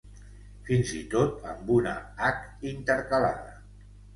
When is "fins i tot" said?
0.69-1.45